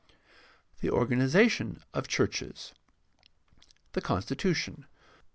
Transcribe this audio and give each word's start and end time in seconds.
5. 0.77 0.81
THE 0.81 0.89
ORGANIZATION 0.89 1.83
OF 1.93 2.07
CHURCHES 2.07 2.73
The 3.93 4.01
constitution. 4.01 4.87